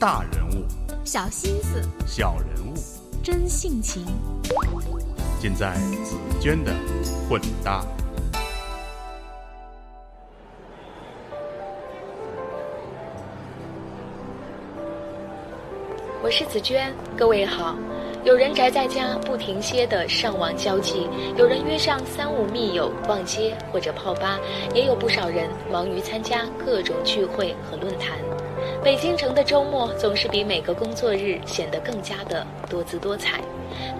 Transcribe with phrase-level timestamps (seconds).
[0.00, 0.64] 大人物，
[1.04, 2.74] 小心思，小人物，
[3.20, 4.06] 真性情，
[5.40, 5.74] 尽在
[6.04, 6.72] 紫娟的
[7.28, 7.84] 混搭。
[16.22, 17.74] 我是紫娟，各位好。
[18.24, 24.38] 有人宅在家不停歇的上网交际，有人约上三五密友逛街或者泡吧，
[24.72, 28.16] 也有不少人忙于参加各种聚会和论坛。
[28.82, 33.40] 北京城的周末总是比每个工作日显得更加的多姿多彩，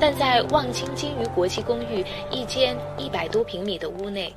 [0.00, 4.32] 但在望京金鱼国际公寓一间一百多平米的屋内，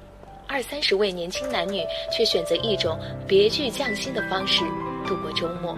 [0.48, 4.64] 二三十位年轻男女却选择一种别具匠心的方式
[5.08, 5.78] 度过周末。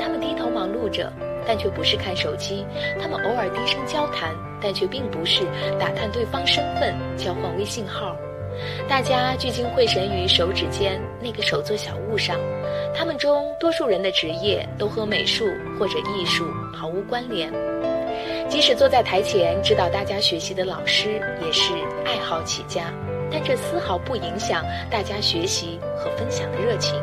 [0.00, 1.12] 他们低头忙碌着，
[1.46, 2.64] 但却不是看手机；
[3.00, 5.44] 他们偶尔低声交谈，但却并不是
[5.78, 8.16] 打探对方身份、交换微信号。
[8.88, 12.38] 大家聚精会神于手指间那个手作小物上。
[12.94, 15.46] 他们中多数人的职业都和美术
[15.78, 17.50] 或者艺术毫无关联。
[18.48, 21.72] 即使坐在台前指导大家学习的老师，也是
[22.04, 22.92] 爱好起家，
[23.30, 27.00] 但这丝毫不影响大家学习和分享的热情。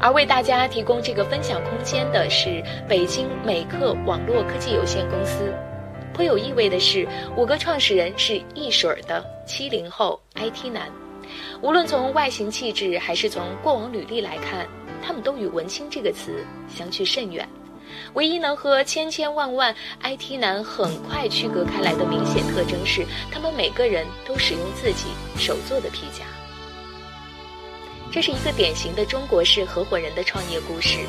[0.00, 5.54] 而为大家提供这个分享空间的是北京美克网络科技有限公司。
[6.16, 10.90] 颇有意味的是，五个创始人是一水儿的七零后 IT 男。
[11.60, 14.66] 无论从外形气质还是从过往履历来看，
[15.02, 16.42] 他们都与“文青”这个词
[16.74, 17.46] 相去甚远。
[18.14, 26.24] 唯一能和千千万万 IT 男很快区隔开来的明显特征是，他们每个人都使用自己手做的皮夹。
[28.10, 31.00] 这是一个典型的中国式合伙人的创业故事。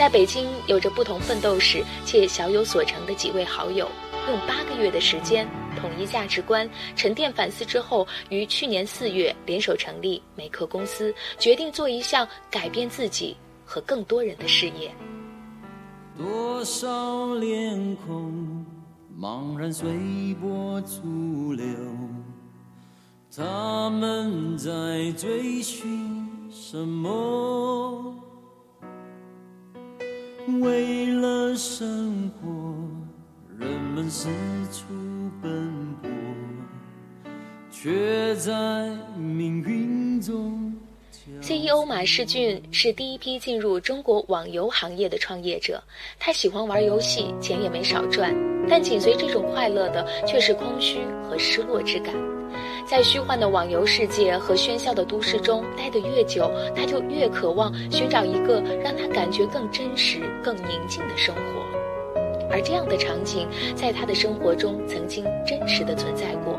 [0.00, 3.86] 在北京，有着不同奋斗史且小有所成的几位好友，
[4.30, 5.46] 用八个月的时间
[5.78, 14.90] 统一价值观、沉淀反思之后，于去年四月联手成立美客公司，决定做一项改变自己和更多人的事业。
[16.16, 18.64] 多少脸孔
[19.20, 19.86] 茫然随
[20.40, 21.76] 波逐流，
[23.36, 28.14] 他们在追寻什么？
[30.62, 32.48] 为了生活，
[33.58, 34.28] 人们四
[34.72, 34.84] 处
[35.42, 36.10] 奔波，
[37.70, 38.50] 却在
[39.16, 40.74] 命运中。
[41.40, 45.82] CEO 马世俊是第一批进入中国网游行业的创业者。
[46.18, 48.34] 他喜欢玩游戏，钱也没少赚，
[48.68, 52.14] 但紧随这种快乐的却是空虚和失落之感。
[52.86, 61.40] 在虚幻的网游世界和喧嚣的都市中待得越久，他就越渴望寻找一个让他感觉更真实、更宁静的生活。
[62.50, 63.46] 而这样的场景
[63.76, 66.58] 在他的生活中曾经真实的存在过。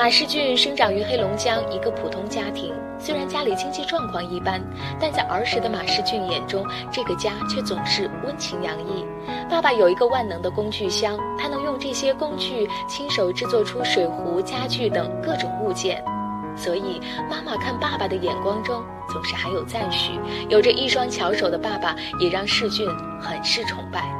[0.00, 4.58] 马世俊生长于黑龙江一个普通家庭，虽然家里经济状况一般，
[4.98, 9.04] 但在儿时的马世俊眼中，这个家却总是温情洋溢。
[9.50, 16.02] 爸爸有一个万能的工具箱，他能用这些工具亲手制作出水壶、家具等各种物件，
[16.56, 20.18] 所以妈妈看爸爸的眼光中总是含有赞许。
[20.48, 22.88] 有着一双巧手的爸爸，也让世俊
[23.20, 24.10] 很是崇拜。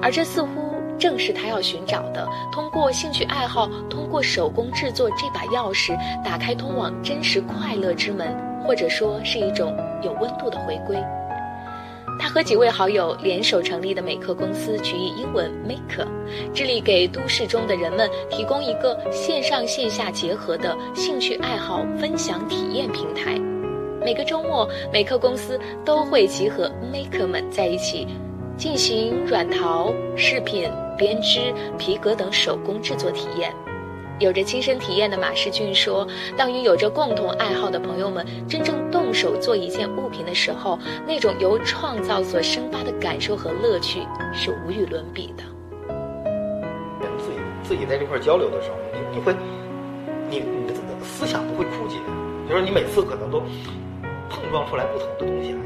[0.00, 0.79] 而这似乎。
[1.00, 10.96] 正是他要寻找的，通过兴趣爱好，通过手工制作这把钥匙，打开通往真实快乐之门，或者说是一种有温度的回归。
[12.18, 16.06] 他和几位好友联手成立的美克公司，取意英文 “Maker”，
[16.52, 23.38] 致力给都市中的人们提供一个线上线下结合的兴趣爱好分享体验平台。
[24.04, 28.06] 每个周末，美克公司都会集合 Maker 们在一起。
[28.58, 33.50] 进行软陶、饰品、编织、皮革等手工制作体验。
[34.18, 36.06] 有着亲身体验的马世俊说
[36.36, 44.00] ：“当与有着共同爱好的朋友们真正动手做一件物品的时候，那种由创造所生发的感受和乐趣
[44.34, 45.44] 是无与伦比的。”
[47.16, 49.34] 自己自己在这块交流的时候，你你会，
[50.28, 51.96] 你你的思想不会枯竭，
[52.46, 53.40] 就是你每次可能都
[54.28, 55.58] 碰撞出来不同的东西来，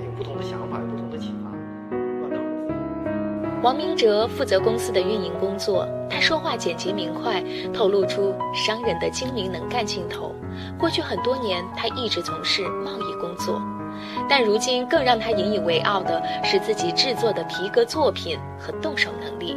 [3.64, 10.34] 王明哲负责公司的运营工作，他说话简洁明快，透露出商人的精明能干劲头。
[10.78, 13.62] 过去很多年，他一直从事贸易工作，
[14.28, 19.56] 但如今更让他引以为傲的是自己制作的皮革作品和动手能力。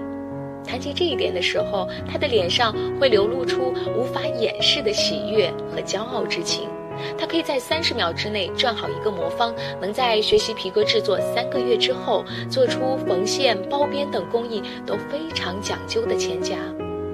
[0.65, 6.69] 谈及这一点的时候，他的脸上会流露出无法掩饰的喜悦和骄傲之情。
[7.17, 16.55] 他可以在三十秒之内转好一个魔方，能在学习皮革制作三个月之后，做出缝线、包边等工艺都非常讲究的钱夹。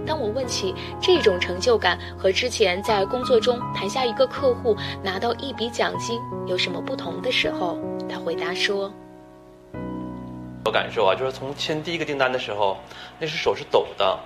[0.05, 7.77] 当我问起这种成就感和之前在工作中谈下一个客户拿到一笔奖金有什么不同的时候，
[8.09, 8.91] 他回答说
[10.65, 12.77] ：“我感受啊，就是从签第一个订单的时候，
[13.17, 14.19] 那是手是抖的，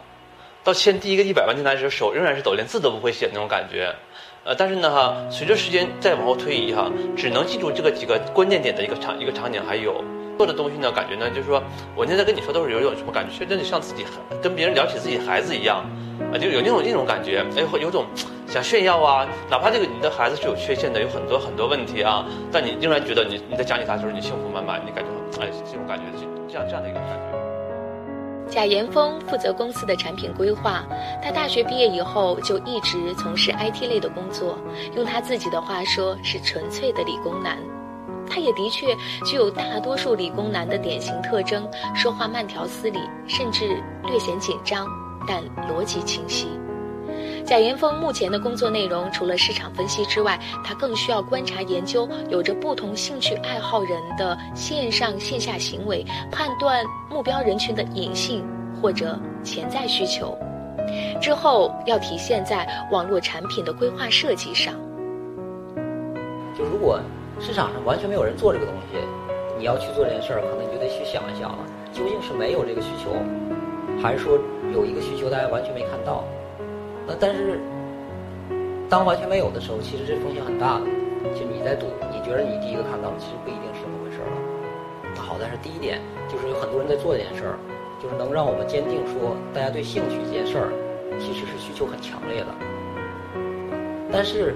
[0.67, 3.95] 到签第一个一百万订单的时候，手仍然是抖，连字都不会写那种感觉。
[4.43, 10.03] 呃，但是呢哈，随着时间再往后推移哈，只能记住这个几个关键点的一个场一个场景，还有
[10.37, 11.63] 做的东西呢，感觉呢就是说，
[11.95, 14.03] 我现在跟你说都是有一种什么感觉，真的像自己
[14.43, 15.85] 跟别人聊起自己孩子一样，
[16.33, 18.05] 啊，就有那种那种感觉，哎，会有种
[18.45, 27.46] 想炫耀啊，哪怕这个你的孩子是有缺陷的，有很多很多问题啊，但你仍然觉得你你在讲起他的时候，你幸福满满，你感觉哎，这种感觉是这样这样的一个感觉。
[28.49, 30.83] 贾岩峰负责公司的产品规划。
[31.21, 34.57] 他大学毕业以后就一直从事 IT 类的工作，
[34.95, 37.57] 用他自己的话说是纯粹的理工男。
[38.29, 38.95] 他也的确
[39.25, 41.65] 具有大多数理工男的典型特征：
[41.95, 44.85] 说话慢条斯理，甚至略显紧张，
[45.27, 46.56] 但逻辑清晰。
[47.47, 58.45] 贾岩峰目前的工作内容除了市场分析之外，他更需要观察研究有着不同兴趣爱好人的线上线下行为，判断目标人群的隐性
[58.81, 60.37] 或者潜在需求，
[61.21, 64.73] 之后要体现在网络产品的规划设计上。
[66.57, 66.99] 就如果
[67.39, 68.97] 市场上完全没有人做这个东西，
[69.57, 71.59] 你要去做这件事儿，可能你就得去想一想了，
[71.93, 73.09] 究竟是没有这个需求，
[74.03, 74.37] 还是说
[74.73, 76.25] 有一个需求大家完全没看到？
[77.07, 77.57] 那但是，
[78.89, 80.85] 当完全没有的时候，其实这风险很大的。
[81.33, 84.35] 就你在赌，你觉得你第一个看到，其实不一定是那么回事了。
[85.15, 87.55] 那好但是第一点，就是有很多人在做这件事儿，
[88.03, 90.69] 就是能让我们坚定说，大家对兴趣这件事儿
[91.17, 92.51] 其实是需求很强烈的。
[94.11, 94.55] 但是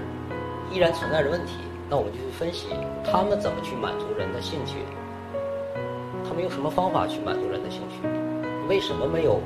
[0.70, 1.56] 依然存在着问题，
[1.88, 2.68] 那我们就去分析
[3.02, 4.76] 他们怎么去满足人的兴趣，
[6.24, 8.06] 他们用什么方法去满足人的兴趣，
[8.68, 9.40] 为什么没有？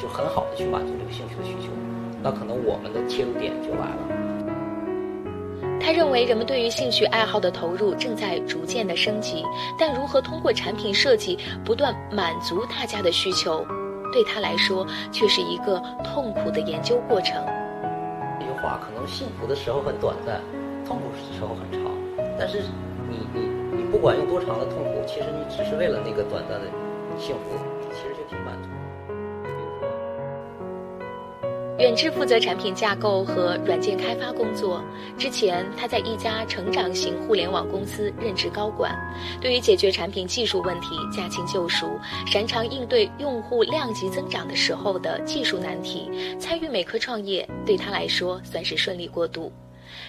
[0.00, 1.72] 就很好的去满足这个兴趣的需求，
[2.22, 4.08] 那可能我们的切入点就来了。
[5.80, 9.42] 他认为人们对于兴趣爱好的投入正在逐渐的升级，
[9.78, 13.64] 但如何通过产品设计不断满足大家的需求，
[14.12, 17.34] 对他来说却是一个痛苦的研究过程。
[18.38, 20.40] 这句话可能幸福的时候很短暂，
[20.86, 21.90] 痛苦的时候很长，
[22.38, 22.62] 但是
[23.08, 23.48] 你你
[23.78, 26.66] 你不管用多长的痛苦，其实你只是为了那个短暂的
[27.18, 27.56] 幸福，
[27.92, 28.68] 其实就挺满足。
[31.78, 34.82] 远志负责产品架构和软件开发工作。
[35.16, 38.92] 之前，他在一家成长型互联网公司任职高管，
[39.40, 41.88] 对于解决产品技术问题驾轻就熟，
[42.26, 46.10] 擅长应对用户量级增长的时候的技术难题。
[46.40, 49.52] 参与美科创业对他来说算是顺利过渡。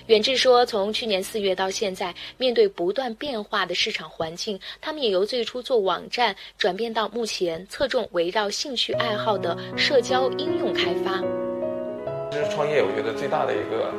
[0.07, 11.23] 远志说，从去年四月到现在，面对不断变化的市场环境，他们也由最初做网站转变到目前侧重围绕兴趣爱好的社交应用开发。
[12.31, 13.91] 其实创业，我觉得最大的一个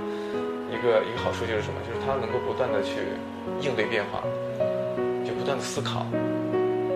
[0.71, 1.75] 一个一个好处就是什么？
[1.82, 3.00] 就是它能够不断的去
[3.61, 4.23] 应对变化，
[5.27, 6.06] 就不断的思考，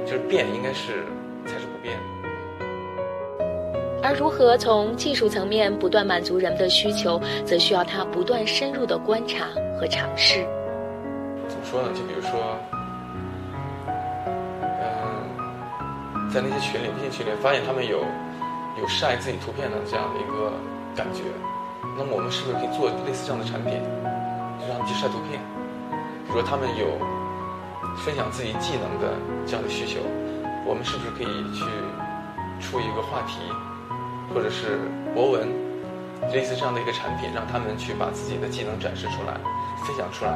[0.06, 1.02] 就是变应该是
[1.44, 1.98] 才是不变。
[4.00, 10.46] 而如何从技术层面不断满足人们的需求，则需要他不断深入的观察和尝试。
[11.48, 11.88] 怎么说呢？
[11.94, 12.56] 就比如说，
[13.88, 13.90] 嗯，
[16.30, 18.04] 在那些群里、微信群里，发现他们有
[18.80, 20.52] 有晒自己图片的这样的一个。
[20.94, 21.22] 感觉，
[21.98, 23.82] 那么我们是不是可以做类似这样的产品，
[24.58, 25.42] 就让他们去晒图片？
[26.24, 26.96] 比如说他们有
[27.98, 29.14] 分享自己技能的
[29.46, 30.00] 这样的需求，
[30.64, 31.66] 我们是不是可以去
[32.62, 33.42] 出一个话题，
[34.32, 34.78] 或者是
[35.14, 35.46] 博文，
[36.32, 39.34] 类似这样的一个产品，让他们去把自己的技能展示出来，
[39.84, 40.32] 分享出来？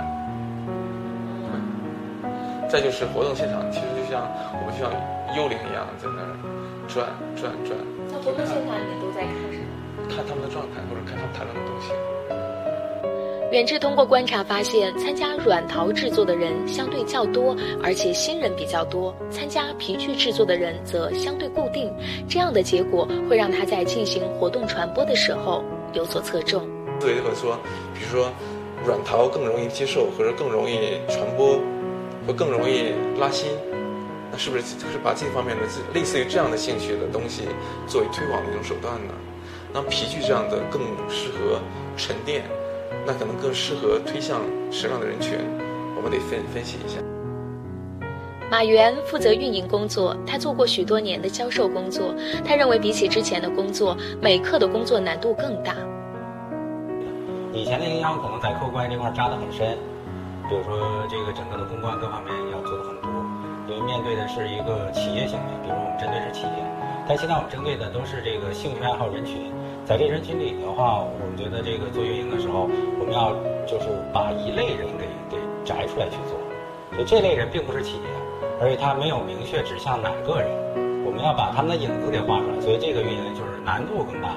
[2.69, 4.29] 再就是活动现场，其实就像
[4.61, 4.93] 我们就像
[5.35, 6.37] 幽灵一样在那儿
[6.87, 7.73] 转转转。
[8.13, 9.78] 在活动现场，你都在看什么？
[10.09, 11.93] 看他们的状态，或者看他们谈论的东西。
[13.51, 21.91] 远志通过观察发现，参加软陶制作的人相对较多，而且新人比较多；参加皮具制作的人则相对固定。
[22.29, 26.69] 这样的结果会让他在进行活动传播的时候有所侧重。
[27.01, 27.59] 思维会说，
[27.95, 28.31] 比如说，
[28.85, 31.59] 软陶更容易接受，或者更容易传播，
[32.27, 33.51] 或更容易拉新。
[34.31, 35.63] 那是不是就是把这方面的
[35.95, 37.45] 类似于这样的兴趣的东西
[37.87, 39.15] 作为推广的一种手段呢？
[39.73, 41.61] 那皮具这样的更适合
[41.97, 42.43] 沉淀，
[43.07, 45.39] 那可能更适合推向什么样的人群？
[45.97, 46.99] 我们得分分析一下。
[48.51, 52.15] 马原负责运营工作，他做过许多年的销售工作。
[52.47, 55.75] 他认为比起之前的工作，美客的工作难度更大。
[57.53, 59.77] 以前的营销可能在客户关系这块扎得很深，
[60.49, 63.11] 比如说这个整个的公关各方面要做的很多，
[63.69, 66.65] 因为面对的是一个企业行为，比如说我们针对是企业，
[67.09, 69.51] 但现在我们针对的都是这个兴趣爱好人群。
[69.87, 72.69] 在这人群里的话，我们觉得这个做运营的时候，
[73.01, 73.33] 我们要
[73.65, 76.37] 就是把一类人给给摘出来去做，
[76.93, 78.05] 所以这类人并不是企业，
[78.61, 80.53] 而且他没有明确指向哪个人。
[81.07, 84.37] 我们要把他们的影子给画出来，所以这个运营就是难度更大。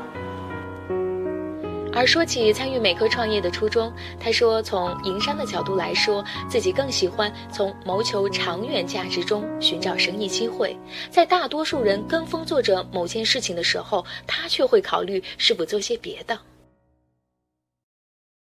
[1.94, 10.76] 而说起参与美科创业的初衷，他说：“从营商的角度来说，自己更喜欢从谋求长远价值中寻找生意机会。
[11.10, 16.40] 在大多数人跟风做着某件事情的时候，他却会考虑是否做些别的。”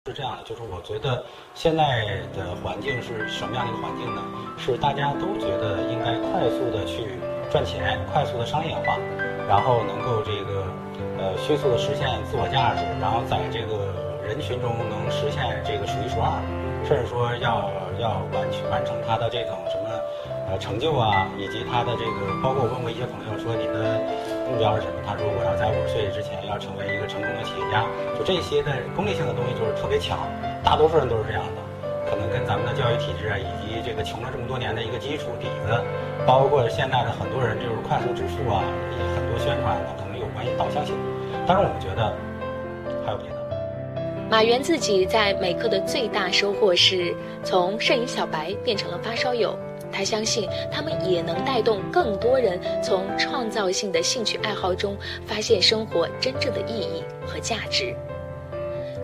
[0.06, 1.26] 是这样的，就是我觉得
[1.56, 4.22] 现在的环境是什么样的一个环境呢？
[4.58, 7.18] 是大家都觉得应该快速的去
[7.52, 8.98] 赚钱，快速的商业化，
[9.48, 10.73] 然后能够这个。
[11.24, 13.96] 呃，迅速的实现自我价值，然后在这个
[14.28, 16.36] 人群中能实现这个数一数二，
[16.84, 19.88] 甚至说要要完全完成他的这种什么
[20.52, 24.04] 呃成就啊，以及他的这个，包括我问过一些朋友说你的
[24.52, 27.88] 目标是什么，他说我要在五十岁之前要成为一个成功的企业家，
[28.20, 30.28] 就这些的功利性的东西就是特别强，
[30.60, 31.64] 大多数人都是这样的，
[32.12, 35.72] 可能跟咱们的教育体制啊，以及这个穷了这么多年的一个基础底子，
[36.28, 38.60] 包括现在的很多人就是快速致富啊，
[38.92, 40.28] 以及很多宣传可能有。
[40.34, 40.96] 关系导向性，
[41.46, 42.14] 当然我们觉得
[43.06, 43.36] 还有别的。
[44.30, 49.56] 马原自己在美克的最大收获是从摄影小白变成了发烧友，
[49.92, 57.94] 他相信他们也能带动更多人从创造性的兴趣爱好中发现生活真正的意义和价值。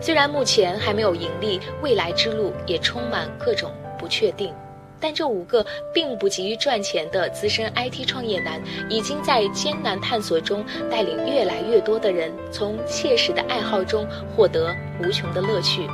[0.00, 4.52] 虽然目前还没有盈利，未来之路也充满各种不确定。
[5.00, 15.88] 但这五个并不急于赚钱的资深 IT 创业男，已经在艰难探索中带领越来越多的人从切实的爱好中获得无穷的乐趣。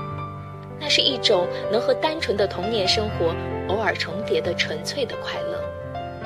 [0.79, 3.35] 那是一种能和单纯的童年生活
[3.69, 5.63] 偶尔重叠的纯粹的快乐。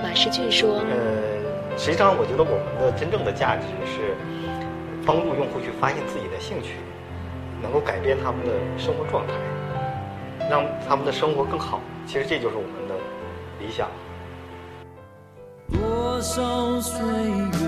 [0.03, 4.17] 马世俊说：“呃，实际上我觉得我们的真正的价值是
[5.07, 6.77] 帮助用户去发现自己的兴趣，
[7.63, 9.35] 能够改变他们的生活状态，
[10.49, 12.95] 让他们的生活更好。”其实这就是我们的
[13.61, 13.89] 理想。
[15.73, 17.59] 多少岁月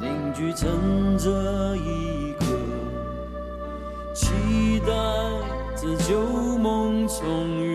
[0.00, 1.30] 凝聚成这
[1.76, 2.44] 一刻，
[4.12, 4.86] 期待
[5.76, 6.20] 着旧
[6.58, 7.67] 梦重圆，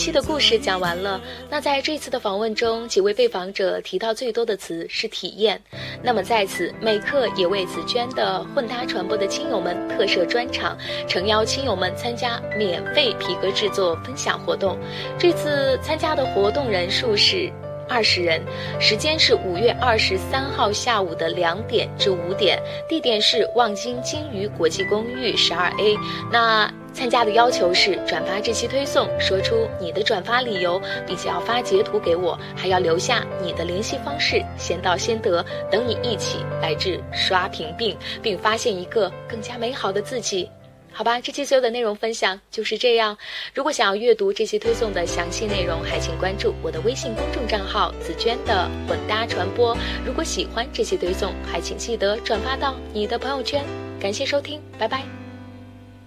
[0.00, 1.20] 期的故事讲完了。
[1.50, 5.60] 那在这次的访问中，几位被访者提到最多的词是体验。
[6.02, 10.74] 那么在此，美克也为紫娟的混搭传播的亲友们特设专场，
[11.06, 14.78] 诚邀亲友们参加免费皮革制作分享活动。
[15.18, 17.52] 这次参加的活动人数是
[17.90, 18.40] 二十人，
[18.78, 25.96] 时间是五月二十三号下午的两点至五点，地点是望京金隅国际公寓十二 A。
[26.30, 26.72] 那。
[26.92, 40.50] 参加的要求是转发这期推送，说出你的转发理由，并且要发截图给我，还要留下你的联系方式，先到先得，等你一起来至刷屏并并发现一个更加美好的自己。
[40.92, 43.16] 好吧，这期所有的内容分享就是这样。
[43.54, 49.74] 如果想要阅读这期推送的详细内容，还请关注我的微信公众账号“紫娟的混搭传播”。
[50.04, 53.64] 如果喜欢这期推送，还请记得转发到你的朋友圈。
[53.98, 55.04] 感谢收听，拜拜。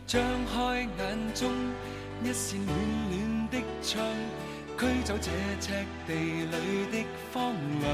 [0.05, 0.21] 张
[0.53, 1.49] 开眼中，
[2.23, 2.77] 一扇暖
[3.09, 4.05] 暖的窗，
[4.77, 5.71] 驱走这赤
[6.05, 7.91] 地里的荒凉。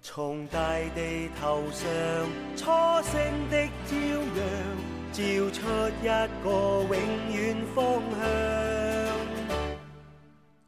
[0.00, 0.58] 从大
[0.94, 1.86] 地头上
[2.56, 2.64] 初
[3.10, 3.65] 升的，
[5.16, 5.58] 照出
[6.02, 6.04] 一
[6.44, 6.46] 个
[6.90, 6.94] 永
[7.32, 8.20] 远方向。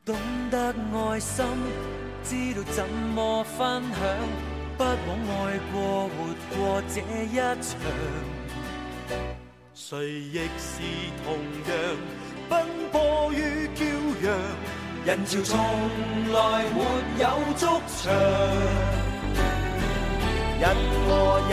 [0.07, 0.17] 懂
[0.51, 1.45] 得爱心，
[2.25, 4.01] 知道怎么分享，
[4.79, 4.89] 不枉
[5.29, 6.17] 爱过，活
[6.57, 7.69] 过这一场。
[9.75, 10.81] 谁亦是
[11.23, 11.27] 同
[11.69, 11.71] 样
[12.49, 13.85] 奔波于骄
[14.25, 14.27] 阳，
[15.05, 15.59] 人潮从
[16.33, 16.77] 来没
[17.21, 17.25] 有
[17.55, 17.67] 足
[17.99, 18.11] 长。
[20.59, 20.65] 人
[21.07, 21.07] 和
[21.51, 21.53] 人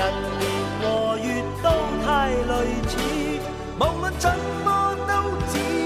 [2.47, 2.53] 类
[2.87, 2.97] 似，
[3.79, 4.29] 无论怎
[4.63, 5.84] 么都只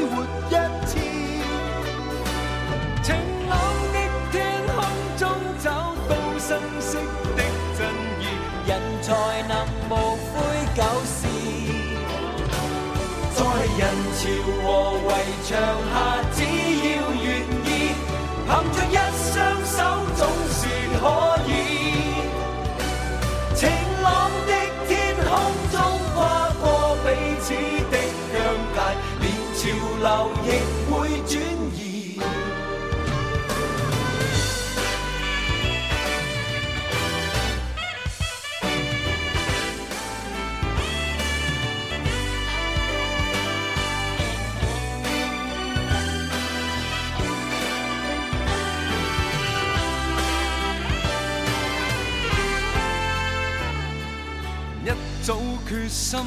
[55.70, 56.20] 早決心，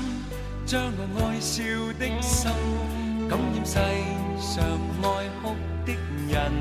[0.65, 1.65] 将我爱笑
[1.99, 2.49] 的心
[3.29, 3.75] 感染世
[4.39, 4.63] 上
[5.03, 5.05] 爱
[5.43, 5.93] 哭的
[6.31, 6.53] 人。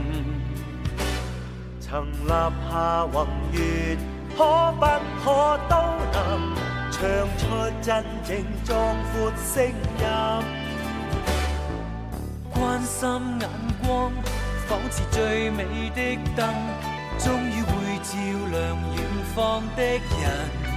[1.80, 3.98] 曾立下宏愿，
[4.36, 4.86] 可不
[5.24, 5.76] 可都
[6.12, 6.18] 能
[6.90, 7.00] 唱
[7.38, 7.42] 出
[7.84, 8.30] 真正
[8.66, 8.70] 壯
[9.14, 9.14] 闊
[9.54, 9.70] 聲
[10.00, 10.06] 音？
[12.52, 12.98] 關心
[13.42, 13.48] 眼
[13.86, 14.12] 光，
[14.68, 16.02] 仿似最美的
[16.36, 16.50] 燈，
[17.20, 18.18] 終於會照
[18.50, 18.98] 亮遠
[19.36, 20.71] 方的人。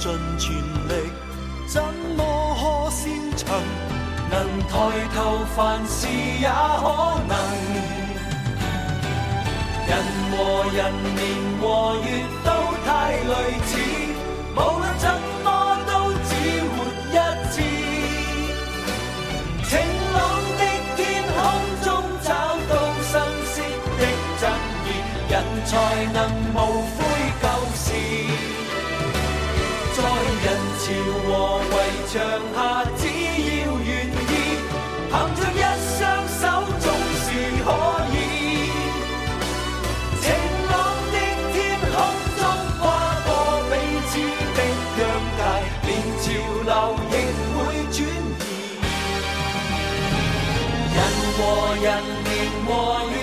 [0.00, 0.56] 尽全
[0.88, 1.12] 力，
[1.68, 1.82] 怎
[2.16, 2.24] 么
[2.56, 3.44] 可先尋？
[4.30, 4.72] 能抬
[5.14, 7.36] 头，凡事也可能。
[9.86, 9.92] 人
[10.30, 10.38] 和
[10.72, 10.78] 人，
[11.14, 11.20] 年
[11.60, 12.06] 和月
[12.42, 12.48] 都
[12.86, 13.34] 太类
[13.66, 13.70] 似，
[14.56, 15.04] 无论怎
[15.44, 15.69] 么
[52.00, 53.19] 和人，年和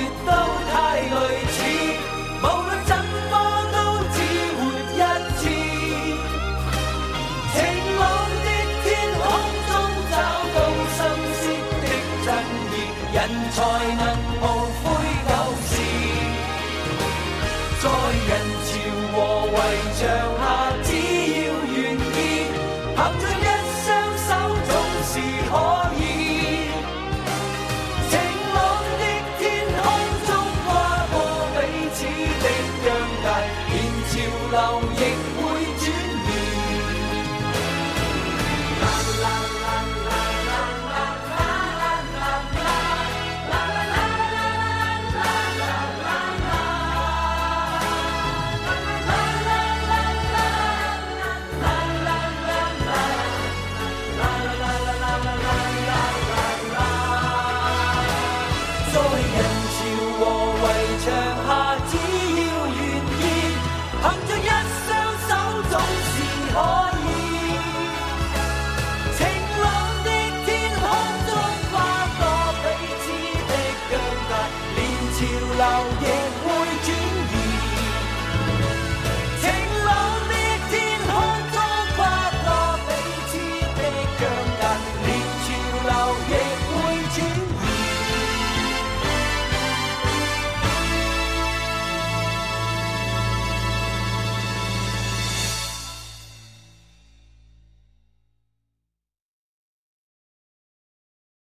[34.58, 34.87] 中